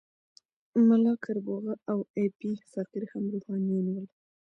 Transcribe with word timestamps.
ملا 0.87 1.13
کربوغه 1.23 1.73
او 1.91 1.99
ایپی 2.17 2.51
فقیر 2.71 3.03
هم 3.11 3.23
روحانیون 3.33 3.85
ول. 3.89 4.07